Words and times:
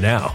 now. 0.00 0.34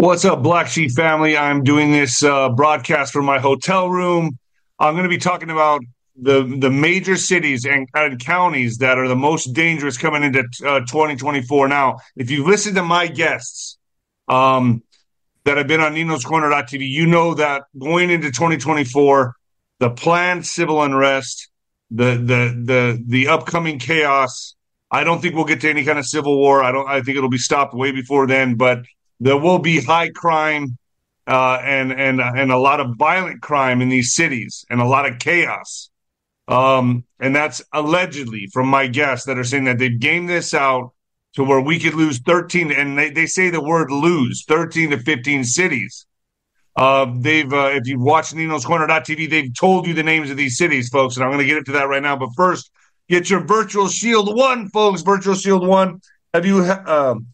What's 0.00 0.24
up, 0.24 0.42
Black 0.42 0.66
Sheep 0.66 0.92
family? 0.92 1.36
I'm 1.36 1.62
doing 1.62 1.92
this 1.92 2.22
uh, 2.22 2.48
broadcast 2.48 3.12
from 3.12 3.26
my 3.26 3.38
hotel 3.38 3.90
room. 3.90 4.38
I'm 4.78 4.94
going 4.94 5.02
to 5.02 5.10
be 5.10 5.18
talking 5.18 5.50
about 5.50 5.82
the 6.16 6.56
the 6.58 6.70
major 6.70 7.18
cities 7.18 7.66
and, 7.66 7.86
and, 7.92 8.18
counties 8.18 8.78
that 8.78 8.96
are 8.96 9.08
the 9.08 9.14
most 9.14 9.52
dangerous 9.52 9.98
coming 9.98 10.22
into 10.22 10.40
uh, 10.66 10.80
2024. 10.80 11.68
Now, 11.68 11.98
if 12.16 12.30
you 12.30 12.46
listen 12.46 12.74
to 12.76 12.82
my 12.82 13.08
guests 13.08 13.76
um, 14.26 14.82
that 15.44 15.58
have 15.58 15.66
been 15.66 15.82
on 15.82 15.92
Nino's 15.92 16.24
Corner.tv, 16.24 16.80
you 16.80 17.04
know 17.04 17.34
that 17.34 17.64
going 17.78 18.08
into 18.08 18.28
2024, 18.28 19.34
the 19.80 19.90
planned 19.90 20.46
civil 20.46 20.82
unrest, 20.82 21.50
the 21.90 22.12
the 22.12 22.62
the 22.64 23.04
the 23.06 23.28
upcoming 23.28 23.78
chaos. 23.78 24.54
I 24.90 25.04
don't 25.04 25.20
think 25.20 25.34
we'll 25.34 25.44
get 25.44 25.60
to 25.60 25.68
any 25.68 25.84
kind 25.84 25.98
of 25.98 26.06
civil 26.06 26.38
war. 26.38 26.64
I 26.64 26.72
don't. 26.72 26.88
I 26.88 27.02
think 27.02 27.18
it'll 27.18 27.28
be 27.28 27.36
stopped 27.36 27.74
way 27.74 27.92
before 27.92 28.26
then. 28.26 28.54
But 28.54 28.78
there 29.20 29.36
will 29.36 29.58
be 29.58 29.80
high 29.80 30.10
crime 30.10 30.76
uh, 31.26 31.60
and 31.62 31.92
and 31.92 32.20
and 32.20 32.50
a 32.50 32.58
lot 32.58 32.80
of 32.80 32.96
violent 32.96 33.40
crime 33.40 33.80
in 33.80 33.88
these 33.88 34.14
cities 34.14 34.64
and 34.68 34.80
a 34.80 34.86
lot 34.86 35.06
of 35.06 35.18
chaos. 35.18 35.90
Um, 36.48 37.04
and 37.20 37.36
that's 37.36 37.62
allegedly 37.72 38.48
from 38.52 38.66
my 38.66 38.88
guests 38.88 39.26
that 39.26 39.38
are 39.38 39.44
saying 39.44 39.64
that 39.64 39.78
they've 39.78 40.00
gamed 40.00 40.28
this 40.28 40.52
out 40.52 40.92
to 41.34 41.44
where 41.44 41.60
we 41.60 41.78
could 41.78 41.94
lose 41.94 42.18
13, 42.18 42.72
and 42.72 42.98
they, 42.98 43.10
they 43.10 43.26
say 43.26 43.50
the 43.50 43.62
word 43.62 43.92
lose 43.92 44.44
13 44.48 44.90
to 44.90 44.98
15 44.98 45.44
cities. 45.44 46.06
Uh, 46.74 47.06
they've, 47.18 47.52
uh, 47.52 47.70
if 47.72 47.86
you've 47.86 48.00
watched 48.00 48.34
Nino's 48.34 48.64
Corner.tv, 48.64 49.30
they've 49.30 49.54
told 49.54 49.86
you 49.86 49.94
the 49.94 50.02
names 50.02 50.30
of 50.30 50.36
these 50.36 50.56
cities, 50.56 50.88
folks, 50.88 51.16
and 51.16 51.24
I'm 51.24 51.30
going 51.30 51.40
to 51.40 51.46
get 51.46 51.58
into 51.58 51.72
that 51.72 51.88
right 51.88 52.02
now. 52.02 52.16
But 52.16 52.30
first, 52.36 52.70
get 53.08 53.30
your 53.30 53.44
Virtual 53.44 53.86
Shield 53.86 54.36
One, 54.36 54.68
folks. 54.70 55.02
Virtual 55.02 55.34
Shield 55.34 55.64
One. 55.64 56.00
Have 56.34 56.46
you, 56.46 56.64
um, 56.64 57.26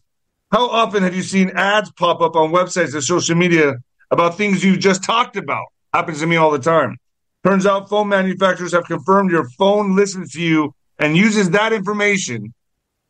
how 0.51 0.69
often 0.69 1.03
have 1.03 1.15
you 1.15 1.23
seen 1.23 1.49
ads 1.51 1.91
pop 1.91 2.21
up 2.21 2.35
on 2.35 2.51
websites 2.51 2.93
and 2.93 3.03
social 3.03 3.35
media 3.35 3.75
about 4.11 4.37
things 4.37 4.63
you 4.63 4.77
just 4.77 5.03
talked 5.03 5.35
about? 5.35 5.65
Happens 5.93 6.19
to 6.19 6.27
me 6.27 6.37
all 6.37 6.51
the 6.51 6.59
time. 6.59 6.97
Turns 7.43 7.65
out 7.65 7.89
phone 7.89 8.09
manufacturers 8.09 8.71
have 8.73 8.85
confirmed 8.85 9.31
your 9.31 9.49
phone 9.57 9.95
listens 9.95 10.31
to 10.33 10.41
you 10.41 10.73
and 10.99 11.17
uses 11.17 11.49
that 11.51 11.73
information 11.73 12.53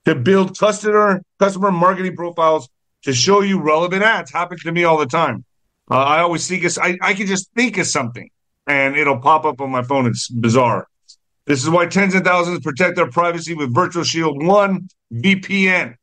to 0.05 0.15
build 0.15 0.57
customer 0.57 1.21
customer 1.39 1.71
marketing 1.71 2.15
profiles 2.15 2.69
to 3.03 3.13
show 3.13 3.41
you 3.41 3.61
relevant 3.61 4.03
ads. 4.03 4.31
Happens 4.31 4.63
to 4.63 4.71
me 4.71 4.83
all 4.83 4.97
the 4.97 5.05
time. 5.05 5.43
Uh, 5.89 5.97
I 5.97 6.19
always 6.19 6.47
think 6.47 6.65
I, 6.79 6.97
I 7.01 7.13
can 7.13 7.27
just 7.27 7.51
think 7.55 7.77
of 7.77 7.87
something 7.87 8.29
and 8.65 8.95
it'll 8.97 9.19
pop 9.19 9.45
up 9.45 9.61
on 9.61 9.69
my 9.69 9.83
phone. 9.83 10.07
It's 10.07 10.27
bizarre. 10.27 10.87
This 11.45 11.63
is 11.63 11.69
why 11.69 11.85
tens 11.85 12.13
of 12.13 12.23
thousands 12.23 12.59
protect 12.59 12.97
their 12.97 13.09
privacy 13.09 13.53
with 13.53 13.73
Virtual 13.73 14.03
Shield 14.03 14.43
One 14.43 14.89
VPN. 15.13 15.95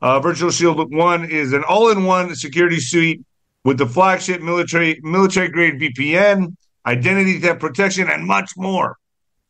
Uh, 0.00 0.20
Virtual 0.20 0.50
Shield 0.50 0.92
One 0.92 1.30
is 1.30 1.52
an 1.52 1.64
all-in-one 1.64 2.34
security 2.34 2.80
suite 2.80 3.24
with 3.64 3.78
the 3.78 3.86
flagship 3.86 4.42
military 4.42 5.00
military-grade 5.02 5.80
VPN, 5.80 6.56
identity 6.86 7.38
theft 7.40 7.60
protection, 7.60 8.08
and 8.08 8.26
much 8.26 8.52
more. 8.56 8.96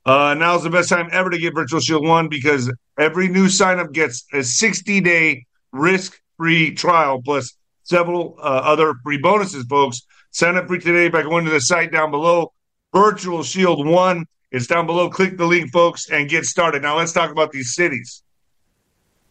Uh, 0.06 0.34
now's 0.34 0.62
the 0.62 0.70
best 0.70 0.88
time 0.88 1.08
ever 1.12 1.30
to 1.30 1.38
get 1.38 1.54
Virtual 1.54 1.80
Shield 1.80 2.06
One 2.06 2.28
because 2.28 2.72
every 2.98 3.28
new 3.28 3.48
sign-up 3.48 3.92
gets 3.92 4.24
a 4.32 4.38
60-day 4.38 5.44
risk-free 5.72 6.74
trial 6.74 7.20
plus 7.22 7.56
several 7.82 8.36
uh, 8.38 8.42
other 8.42 8.94
free 9.02 9.18
bonuses, 9.18 9.64
folks. 9.64 10.02
Sign 10.30 10.56
up 10.56 10.66
free 10.66 10.80
today 10.80 11.08
by 11.08 11.22
going 11.22 11.44
to 11.44 11.50
the 11.50 11.60
site 11.60 11.92
down 11.92 12.10
below. 12.10 12.52
Virtual 12.92 13.42
Shield 13.42 13.86
One. 13.86 14.26
It's 14.52 14.66
down 14.68 14.86
below. 14.86 15.10
Click 15.10 15.36
the 15.36 15.46
link, 15.46 15.72
folks, 15.72 16.08
and 16.10 16.28
get 16.28 16.44
started. 16.44 16.82
Now 16.82 16.96
let's 16.96 17.12
talk 17.12 17.30
about 17.30 17.50
these 17.50 17.74
cities. 17.74 18.22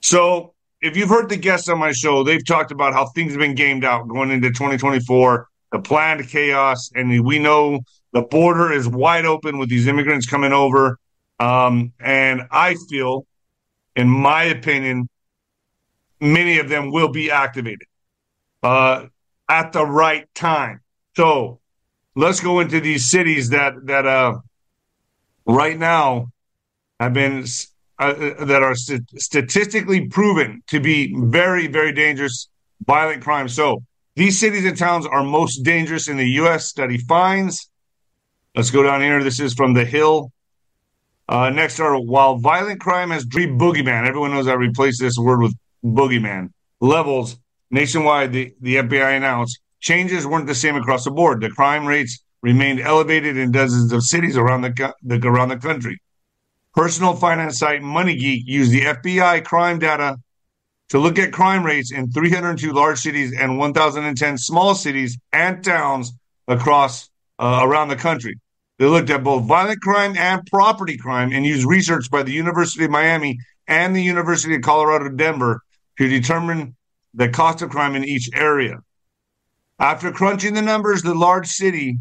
So 0.01 0.52
if 0.83 0.97
you've 0.97 1.09
heard 1.09 1.29
the 1.29 1.37
guests 1.37 1.69
on 1.69 1.79
my 1.79 1.93
show, 1.93 2.23
they've 2.23 2.45
talked 2.45 2.71
about 2.71 2.93
how 2.93 3.05
things 3.07 3.31
have 3.31 3.39
been 3.39 3.55
gamed 3.55 3.85
out 3.85 4.07
going 4.09 4.29
into 4.31 4.49
2024, 4.49 5.47
the 5.71 5.79
planned 5.79 6.27
chaos, 6.27 6.91
and 6.93 7.25
we 7.25 7.39
know 7.39 7.79
the 8.11 8.21
border 8.21 8.71
is 8.71 8.87
wide 8.87 9.25
open 9.25 9.57
with 9.57 9.69
these 9.69 9.87
immigrants 9.87 10.27
coming 10.27 10.51
over. 10.51 10.99
Um, 11.39 11.93
and 12.01 12.41
I 12.51 12.75
feel, 12.89 13.25
in 13.95 14.09
my 14.09 14.43
opinion, 14.43 15.07
many 16.19 16.59
of 16.59 16.67
them 16.67 16.91
will 16.91 17.09
be 17.09 17.31
activated 17.31 17.87
uh, 18.61 19.05
at 19.49 19.71
the 19.71 19.85
right 19.85 20.27
time. 20.35 20.81
So 21.15 21.61
let's 22.13 22.41
go 22.41 22.59
into 22.59 22.81
these 22.81 23.09
cities 23.09 23.49
that 23.49 23.73
that 23.85 24.05
uh, 24.05 24.39
right 25.45 25.77
now 25.77 26.27
have 26.99 27.13
been 27.13 27.45
uh, 27.99 28.03
uh, 28.39 28.45
that 28.45 28.63
are 28.63 28.75
st- 28.75 29.09
statistically 29.19 30.07
proven 30.07 30.63
to 30.67 30.79
be 30.79 31.15
very, 31.15 31.67
very 31.67 31.91
dangerous 31.91 32.49
violent 32.85 33.23
crimes. 33.23 33.53
So 33.53 33.83
these 34.15 34.39
cities 34.39 34.65
and 34.65 34.77
towns 34.77 35.05
are 35.05 35.23
most 35.23 35.63
dangerous 35.63 36.07
in 36.07 36.17
the 36.17 36.27
U.S. 36.41 36.67
Study 36.67 36.97
finds. 36.97 37.69
Let's 38.55 38.71
go 38.71 38.83
down 38.83 39.01
here. 39.01 39.23
This 39.23 39.39
is 39.39 39.53
from 39.53 39.73
the 39.73 39.85
Hill. 39.85 40.31
Uh, 41.29 41.49
next 41.49 41.79
are 41.79 41.99
while 41.99 42.37
violent 42.37 42.79
crime 42.79 43.11
has 43.11 43.25
dream 43.25 43.57
boogeyman. 43.57 44.07
Everyone 44.07 44.31
knows 44.31 44.47
I 44.47 44.53
replaced 44.53 44.99
this 44.99 45.17
word 45.17 45.41
with 45.41 45.55
boogeyman 45.83 46.49
levels 46.81 47.37
nationwide. 47.71 48.33
The, 48.33 48.53
the 48.61 48.75
FBI 48.75 49.17
announced 49.17 49.59
changes 49.79 50.27
weren't 50.27 50.47
the 50.47 50.55
same 50.55 50.75
across 50.75 51.05
the 51.05 51.11
board. 51.11 51.41
The 51.41 51.49
crime 51.49 51.85
rates 51.85 52.23
remained 52.41 52.81
elevated 52.81 53.37
in 53.37 53.51
dozens 53.51 53.93
of 53.93 54.03
cities 54.03 54.37
around 54.37 54.61
the, 54.61 54.93
the 55.03 55.19
around 55.27 55.49
the 55.49 55.57
country. 55.57 55.99
Personal 56.73 57.15
finance 57.15 57.59
site 57.59 57.81
MoneyGeek 57.81 58.43
used 58.45 58.71
the 58.71 58.81
FBI 58.81 59.45
crime 59.45 59.77
data 59.77 60.17
to 60.89 60.97
look 60.97 61.19
at 61.19 61.31
crime 61.31 61.63
rates 61.63 61.91
in 61.91 62.11
302 62.11 62.71
large 62.71 62.99
cities 62.99 63.31
and 63.39 63.59
1,010 63.59 64.37
small 64.39 64.73
cities 64.73 65.17
and 65.31 65.63
towns 65.63 66.13
across 66.47 67.09
uh, 67.37 67.59
around 67.61 67.89
the 67.89 67.95
country. 67.95 68.39
They 68.79 68.85
looked 68.85 69.11
at 69.11 69.23
both 69.23 69.43
violent 69.43 69.81
crime 69.81 70.17
and 70.17 70.45
property 70.47 70.97
crime 70.97 71.31
and 71.31 71.45
used 71.45 71.67
research 71.67 72.09
by 72.09 72.23
the 72.23 72.31
University 72.31 72.85
of 72.85 72.91
Miami 72.91 73.37
and 73.67 73.95
the 73.95 74.01
University 74.01 74.55
of 74.55 74.63
Colorado 74.63 75.09
Denver 75.09 75.61
to 75.99 76.07
determine 76.07 76.75
the 77.13 77.29
cost 77.29 77.61
of 77.61 77.69
crime 77.69 77.95
in 77.95 78.03
each 78.03 78.29
area. 78.33 78.79
After 79.79 80.11
crunching 80.11 80.55
the 80.55 80.61
numbers, 80.61 81.03
the 81.03 81.13
large 81.13 81.47
city 81.47 81.99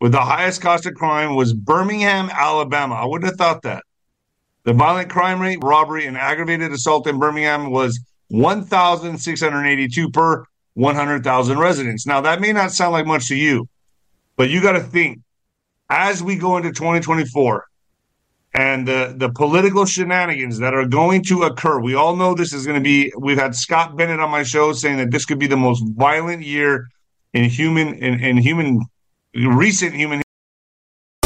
with 0.00 0.10
the 0.10 0.20
highest 0.20 0.60
cost 0.60 0.86
of 0.86 0.94
crime 0.94 1.36
was 1.36 1.52
Birmingham, 1.52 2.28
Alabama. 2.30 2.96
I 2.96 3.04
wouldn't 3.04 3.30
have 3.30 3.38
thought 3.38 3.62
that. 3.62 3.84
The 4.64 4.72
violent 4.72 5.10
crime 5.10 5.40
rate, 5.40 5.58
robbery, 5.62 6.06
and 6.06 6.16
aggravated 6.16 6.70
assault 6.72 7.06
in 7.08 7.18
Birmingham 7.18 7.70
was 7.70 7.98
1,682 8.28 10.10
per 10.10 10.44
100,000 10.74 11.58
residents. 11.58 12.06
Now, 12.06 12.20
that 12.20 12.40
may 12.40 12.52
not 12.52 12.72
sound 12.72 12.92
like 12.92 13.06
much 13.06 13.28
to 13.28 13.36
you, 13.36 13.68
but 14.36 14.50
you 14.50 14.62
got 14.62 14.72
to 14.72 14.80
think 14.80 15.18
as 15.90 16.22
we 16.22 16.36
go 16.36 16.56
into 16.56 16.70
2024 16.70 17.66
and 18.54 18.86
the, 18.86 19.14
the 19.16 19.30
political 19.30 19.84
shenanigans 19.84 20.58
that 20.58 20.74
are 20.74 20.86
going 20.86 21.22
to 21.24 21.42
occur, 21.42 21.80
we 21.80 21.94
all 21.94 22.16
know 22.16 22.34
this 22.34 22.52
is 22.52 22.64
going 22.64 22.78
to 22.78 22.82
be. 22.82 23.12
We've 23.18 23.38
had 23.38 23.54
Scott 23.54 23.96
Bennett 23.96 24.20
on 24.20 24.30
my 24.30 24.42
show 24.42 24.72
saying 24.72 24.98
that 24.98 25.10
this 25.10 25.24
could 25.24 25.38
be 25.38 25.46
the 25.46 25.56
most 25.56 25.82
violent 25.96 26.42
year 26.42 26.88
in 27.34 27.44
human 27.44 27.94
in, 27.94 28.20
in 28.20 28.36
human 28.36 28.80
recent 29.34 29.94
human 29.94 30.22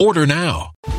Order 0.00 0.26
now. 0.26 0.72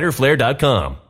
riderflare.com. 0.00 1.09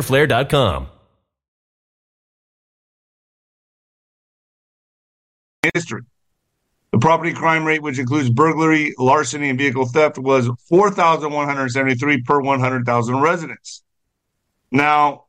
fighterflare.com. 0.00 0.88
History. 5.74 6.02
The 6.92 6.98
property 6.98 7.32
crime 7.32 7.64
rate, 7.64 7.82
which 7.82 7.98
includes 7.98 8.30
burglary, 8.30 8.94
larceny, 8.98 9.50
and 9.50 9.58
vehicle 9.58 9.86
theft, 9.86 10.18
was 10.18 10.50
4,173 10.68 12.22
per 12.22 12.40
100,000 12.40 13.20
residents. 13.20 13.82
Now, 14.72 15.26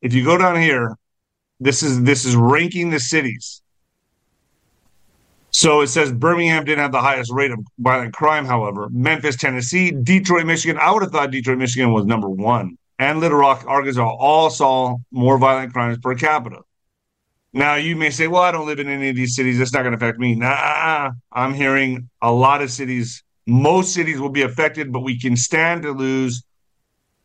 if 0.00 0.14
you 0.14 0.24
go 0.24 0.38
down 0.38 0.60
here, 0.60 0.96
this 1.60 1.82
is 1.82 2.02
this 2.02 2.24
is 2.24 2.34
ranking 2.34 2.90
the 2.90 2.98
cities. 2.98 3.60
So 5.50 5.82
it 5.82 5.88
says 5.88 6.12
Birmingham 6.12 6.64
didn't 6.64 6.80
have 6.80 6.92
the 6.92 7.00
highest 7.00 7.30
rate 7.30 7.50
of 7.50 7.58
violent 7.78 8.14
crime, 8.14 8.46
however. 8.46 8.88
Memphis, 8.90 9.36
Tennessee, 9.36 9.90
Detroit, 9.90 10.46
Michigan. 10.46 10.78
I 10.80 10.90
would 10.90 11.02
have 11.02 11.12
thought 11.12 11.30
Detroit, 11.30 11.58
Michigan 11.58 11.92
was 11.92 12.06
number 12.06 12.28
one 12.28 12.78
and 13.02 13.18
Little 13.18 13.38
Rock, 13.38 13.64
Arkansas 13.66 14.16
all 14.20 14.48
saw 14.48 14.96
more 15.10 15.36
violent 15.36 15.72
crimes 15.72 15.98
per 15.98 16.14
capita. 16.14 16.60
Now, 17.52 17.74
you 17.74 17.96
may 17.96 18.10
say, 18.10 18.28
well, 18.28 18.42
I 18.42 18.52
don't 18.52 18.64
live 18.64 18.78
in 18.78 18.88
any 18.88 19.08
of 19.08 19.16
these 19.16 19.34
cities. 19.34 19.58
It's 19.58 19.72
not 19.72 19.82
going 19.82 19.90
to 19.90 19.96
affect 19.96 20.20
me. 20.20 20.36
Nah, 20.36 21.10
I'm 21.32 21.52
hearing 21.52 22.08
a 22.22 22.30
lot 22.30 22.62
of 22.62 22.70
cities, 22.70 23.24
most 23.44 23.92
cities 23.92 24.20
will 24.20 24.30
be 24.30 24.42
affected, 24.42 24.92
but 24.92 25.00
we 25.00 25.18
can 25.18 25.36
stand 25.36 25.82
to 25.82 25.90
lose, 25.90 26.44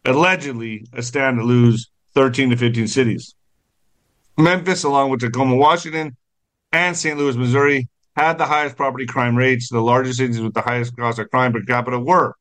allegedly, 0.03 0.87
a 0.93 1.03
stand 1.03 1.37
to 1.37 1.43
lose 1.43 1.91
13 2.15 2.49
to 2.49 2.57
15 2.57 2.87
cities. 2.87 3.35
Memphis, 4.35 4.83
along 4.83 5.11
with 5.11 5.19
Tacoma, 5.19 5.55
Washington, 5.55 6.17
and 6.71 6.97
St. 6.97 7.19
Louis, 7.19 7.37
Missouri, 7.37 7.87
had 8.15 8.39
the 8.39 8.45
highest 8.47 8.77
property 8.77 9.05
crime 9.05 9.35
rates. 9.35 9.69
The 9.69 9.79
largest 9.79 10.17
cities 10.17 10.41
with 10.41 10.55
the 10.55 10.61
highest 10.61 10.97
cost 10.97 11.19
of 11.19 11.29
crime 11.29 11.53
per 11.53 11.61
capita 11.61 11.99
were. 11.99 12.33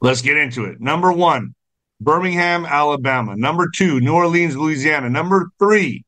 Let's 0.00 0.22
get 0.22 0.38
into 0.38 0.64
it. 0.64 0.80
Number 0.80 1.12
one, 1.12 1.54
Birmingham, 2.00 2.64
Alabama. 2.64 3.36
Number 3.36 3.68
two, 3.74 4.00
New 4.00 4.14
Orleans, 4.14 4.56
Louisiana. 4.56 5.10
Number 5.10 5.50
three, 5.58 6.04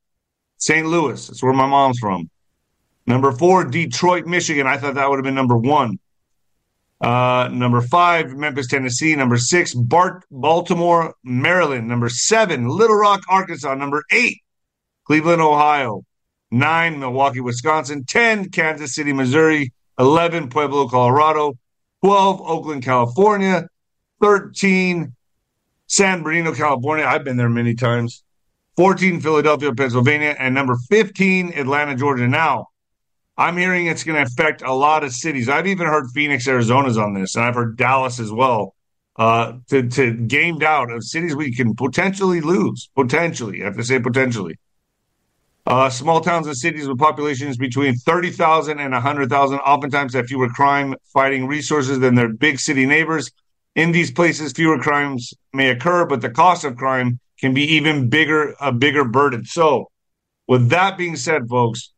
St. 0.57 0.87
Louis. 0.87 1.27
That's 1.27 1.43
where 1.43 1.53
my 1.53 1.67
mom's 1.67 1.99
from. 1.99 2.31
Number 3.07 3.33
four, 3.33 3.65
Detroit, 3.65 4.27
Michigan. 4.27 4.67
I 4.67 4.79
thought 4.79 4.95
that 4.95 5.09
would 5.09 5.17
have 5.17 5.25
been 5.25 5.35
number 5.35 5.57
one. 5.57 5.99
Uh, 7.01 7.49
number 7.53 7.81
five, 7.81 8.33
Memphis, 8.33 8.69
Tennessee. 8.69 9.15
Number 9.17 9.37
six, 9.37 9.75
Bart, 9.75 10.25
Baltimore, 10.31 11.15
Maryland. 11.25 11.89
Number 11.89 12.09
seven, 12.09 12.69
Little 12.69 12.97
Rock, 12.97 13.23
Arkansas. 13.29 13.75
Number 13.75 14.05
eight, 14.13 14.39
Cleveland, 15.05 15.43
Ohio. 15.43 16.05
Nine, 16.53 17.01
Milwaukee, 17.01 17.41
Wisconsin. 17.41 18.05
Ten, 18.05 18.51
Kansas 18.51 18.95
City, 18.95 19.13
Missouri. 19.13 19.73
Eleven, 19.99 20.49
Pueblo, 20.49 20.89
Colorado. 20.89 21.55
Twelve, 22.05 22.41
Oakland, 22.41 22.85
California. 22.85 23.67
Thirteen, 24.21 25.17
San 25.93 26.23
Bernardino, 26.23 26.55
California. 26.55 27.05
I've 27.05 27.23
been 27.23 27.37
there 27.37 27.51
many 27.51 27.75
times. 27.75 28.25
14, 28.79 29.21
Philadelphia, 29.21 29.75
Pennsylvania. 29.75 30.35
And 30.39 30.55
number 30.55 30.75
15, 30.89 31.53
Atlanta, 31.53 31.95
Georgia. 31.97 32.27
Now, 32.27 32.69
I'm 33.37 33.59
hearing 33.59 33.89
it's 33.89 34.03
going 34.03 34.17
to 34.17 34.23
affect 34.23 34.63
a 34.63 34.73
lot 34.73 35.05
of 35.05 35.13
cities. 35.13 35.51
I've 35.51 35.67
even 35.67 35.87
heard 35.87 36.07
Phoenix, 36.15 36.49
Arizona's 36.49 36.97
on 36.97 37.13
this, 37.13 37.35
and 37.35 37.45
I've 37.45 37.55
heard 37.55 37.77
Dallas 37.77 38.19
as 38.19 38.33
well. 38.33 38.75
Uh, 39.17 39.59
to, 39.69 39.87
to 39.87 40.15
gamed 40.15 40.63
out 40.63 40.91
of 40.91 41.05
cities 41.05 41.37
we 41.37 41.55
can 41.55 41.75
potentially 41.75 42.41
lose. 42.41 42.89
Potentially. 42.97 43.61
I 43.61 43.67
have 43.67 43.77
to 43.77 43.85
say 43.85 43.99
potentially. 43.99 44.59
Uh, 45.67 45.91
small 45.91 46.23
towns 46.23 46.47
and 46.47 46.57
cities 46.57 46.89
with 46.89 46.99
populations 46.99 47.59
between 47.59 47.97
30,000 47.97 48.81
and 48.81 48.95
100,000 48.95 49.59
oftentimes 49.59 50.15
have 50.15 50.27
fewer 50.27 50.49
crime 50.49 50.95
fighting 51.13 51.47
resources 51.47 51.99
than 51.99 52.15
their 52.15 52.31
big 52.31 52.59
city 52.59 52.87
neighbors. 52.87 53.31
In 53.75 53.93
these 53.93 54.11
places, 54.11 54.53
fewer 54.53 54.79
crimes 54.79 55.33
may 55.53 55.71
occur, 55.71 56.07
but 56.07 56.21
the 56.21 56.31
cost 56.31 56.65
of 56.65 56.77
crime 56.77 57.19
can 57.39 57.55
be 57.55 57.63
even 57.75 58.09
bigger, 58.09 58.55
a 58.61 58.73
bigger 58.73 59.05
burden. 59.05 59.45
So, 59.45 59.91
with 60.47 60.69
that 60.71 60.99
being 60.99 61.17
said, 61.17 61.49
folks, 61.49 61.93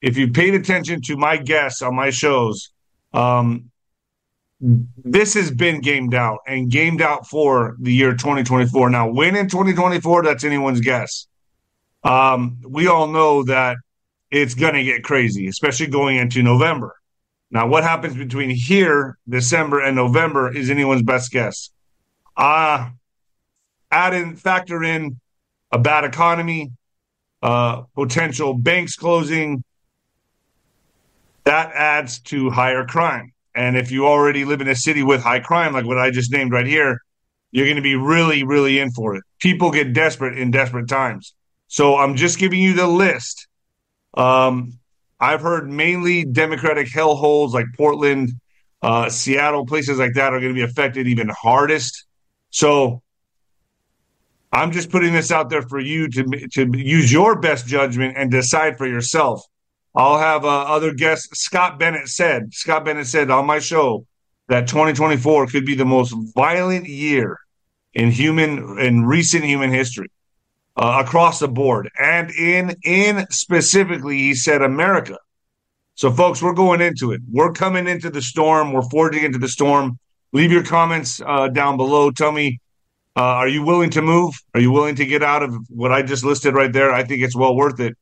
if 0.00 0.16
you 0.16 0.32
paid 0.32 0.54
attention 0.54 1.00
to 1.02 1.16
my 1.16 1.36
guests 1.36 1.82
on 1.82 1.94
my 1.94 2.10
shows, 2.10 2.70
um, 3.12 3.70
this 4.60 5.34
has 5.34 5.50
been 5.50 5.80
gamed 5.80 6.14
out 6.14 6.38
and 6.46 6.70
gamed 6.70 7.02
out 7.02 7.26
for 7.26 7.76
the 7.80 7.92
year 7.92 8.12
2024. 8.12 8.90
Now, 8.90 9.10
when 9.10 9.36
in 9.36 9.48
2024, 9.48 10.22
that's 10.22 10.44
anyone's 10.44 10.80
guess. 10.80 11.26
Um, 12.04 12.58
we 12.66 12.86
all 12.86 13.08
know 13.08 13.42
that 13.44 13.76
it's 14.30 14.54
going 14.54 14.74
to 14.74 14.84
get 14.84 15.04
crazy, 15.04 15.46
especially 15.48 15.88
going 15.88 16.16
into 16.16 16.42
November. 16.42 16.96
Now, 17.52 17.66
what 17.66 17.84
happens 17.84 18.16
between 18.16 18.48
here, 18.48 19.18
December, 19.28 19.80
and 19.80 19.94
November 19.94 20.56
is 20.56 20.70
anyone's 20.70 21.02
best 21.02 21.30
guess. 21.30 21.70
Uh, 22.34 22.88
add 23.90 24.14
in, 24.14 24.36
factor 24.36 24.82
in 24.82 25.20
a 25.70 25.78
bad 25.78 26.04
economy, 26.04 26.72
uh, 27.42 27.82
potential 27.94 28.54
banks 28.54 28.96
closing, 28.96 29.62
that 31.44 31.72
adds 31.74 32.20
to 32.20 32.48
higher 32.48 32.86
crime. 32.86 33.34
And 33.54 33.76
if 33.76 33.90
you 33.90 34.06
already 34.06 34.46
live 34.46 34.62
in 34.62 34.68
a 34.68 34.74
city 34.74 35.02
with 35.02 35.22
high 35.22 35.40
crime, 35.40 35.74
like 35.74 35.84
what 35.84 35.98
I 35.98 36.10
just 36.10 36.32
named 36.32 36.52
right 36.52 36.66
here, 36.66 37.02
you're 37.50 37.66
going 37.66 37.76
to 37.76 37.82
be 37.82 37.96
really, 37.96 38.44
really 38.44 38.78
in 38.78 38.92
for 38.92 39.14
it. 39.14 39.24
People 39.40 39.70
get 39.70 39.92
desperate 39.92 40.38
in 40.38 40.50
desperate 40.50 40.88
times. 40.88 41.34
So 41.68 41.96
I'm 41.96 42.16
just 42.16 42.38
giving 42.38 42.62
you 42.62 42.72
the 42.72 42.86
list. 42.86 43.46
Um, 44.14 44.78
I've 45.22 45.40
heard 45.40 45.70
mainly 45.70 46.24
Democratic 46.24 46.88
hellholes 46.88 47.52
like 47.52 47.66
Portland, 47.76 48.32
uh, 48.82 49.08
Seattle, 49.08 49.64
places 49.64 50.00
like 50.00 50.14
that 50.14 50.34
are 50.34 50.40
going 50.40 50.52
to 50.52 50.54
be 50.54 50.64
affected 50.64 51.06
even 51.06 51.28
hardest. 51.28 52.06
So 52.50 53.02
I'm 54.52 54.72
just 54.72 54.90
putting 54.90 55.12
this 55.12 55.30
out 55.30 55.48
there 55.48 55.62
for 55.62 55.78
you 55.78 56.08
to 56.08 56.24
to 56.24 56.76
use 56.76 57.12
your 57.12 57.38
best 57.38 57.68
judgment 57.68 58.16
and 58.16 58.32
decide 58.32 58.76
for 58.76 58.86
yourself. 58.86 59.44
I'll 59.94 60.18
have 60.18 60.44
uh, 60.44 60.48
other 60.48 60.92
guests. 60.92 61.38
Scott 61.38 61.78
Bennett 61.78 62.08
said, 62.08 62.52
Scott 62.52 62.84
Bennett 62.84 63.06
said 63.06 63.30
on 63.30 63.46
my 63.46 63.60
show 63.60 64.04
that 64.48 64.66
2024 64.66 65.46
could 65.46 65.64
be 65.64 65.76
the 65.76 65.84
most 65.84 66.14
violent 66.34 66.86
year 66.88 67.38
in 67.94 68.10
human 68.10 68.76
in 68.80 69.04
recent 69.04 69.44
human 69.44 69.70
history 69.70 70.10
uh, 70.76 71.02
across 71.04 71.38
the 71.38 71.48
board, 71.48 71.90
and 71.98 72.30
in 72.30 72.76
in 72.82 73.26
specifically, 73.30 74.18
he 74.18 74.34
said 74.34 74.62
America. 74.62 75.18
So, 75.94 76.10
folks, 76.10 76.42
we're 76.42 76.54
going 76.54 76.80
into 76.80 77.12
it. 77.12 77.20
We're 77.30 77.52
coming 77.52 77.86
into 77.86 78.10
the 78.10 78.22
storm. 78.22 78.72
We're 78.72 78.88
forging 78.88 79.24
into 79.24 79.38
the 79.38 79.48
storm. 79.48 79.98
Leave 80.32 80.50
your 80.50 80.64
comments 80.64 81.20
uh, 81.24 81.48
down 81.48 81.76
below. 81.76 82.10
Tell 82.10 82.32
me, 82.32 82.60
uh, 83.14 83.20
are 83.20 83.48
you 83.48 83.62
willing 83.62 83.90
to 83.90 84.02
move? 84.02 84.34
Are 84.54 84.60
you 84.60 84.72
willing 84.72 84.94
to 84.96 85.04
get 85.04 85.22
out 85.22 85.42
of 85.42 85.54
what 85.68 85.92
I 85.92 86.02
just 86.02 86.24
listed 86.24 86.54
right 86.54 86.72
there? 86.72 86.90
I 86.90 87.04
think 87.04 87.22
it's 87.22 87.36
well 87.36 87.54
worth 87.54 87.78
it. 87.78 87.96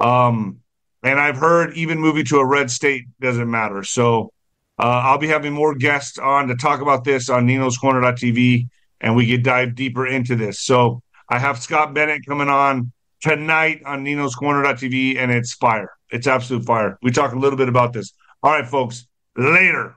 Um, 0.00 0.58
and 1.04 1.20
I've 1.20 1.36
heard 1.36 1.76
even 1.76 1.98
moving 2.00 2.24
to 2.26 2.38
a 2.38 2.44
red 2.44 2.70
state 2.70 3.04
doesn't 3.20 3.50
matter. 3.50 3.84
So 3.84 4.32
uh, 4.78 5.02
I'll 5.04 5.18
be 5.18 5.28
having 5.28 5.52
more 5.52 5.74
guests 5.74 6.18
on 6.18 6.48
to 6.48 6.56
talk 6.56 6.80
about 6.80 7.04
this 7.04 7.28
on 7.28 7.46
Nino's 7.46 7.78
Corner.tv, 7.78 8.66
and 9.00 9.14
we 9.14 9.28
can 9.28 9.42
dive 9.42 9.76
deeper 9.76 10.06
into 10.06 10.34
this. 10.34 10.60
So 10.60 11.02
I 11.32 11.38
have 11.38 11.58
Scott 11.62 11.94
Bennett 11.94 12.26
coming 12.26 12.50
on 12.50 12.92
tonight 13.22 13.80
on 13.86 14.04
Nino's 14.04 14.34
Corner.tv, 14.34 15.16
and 15.16 15.32
it's 15.32 15.54
fire. 15.54 15.90
It's 16.10 16.26
absolute 16.26 16.66
fire. 16.66 16.98
We 17.00 17.10
talk 17.10 17.32
a 17.32 17.38
little 17.38 17.56
bit 17.56 17.70
about 17.70 17.94
this. 17.94 18.12
All 18.42 18.52
right, 18.52 18.68
folks. 18.68 19.06
Later. 19.34 19.96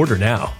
Order 0.00 0.16
now. 0.16 0.59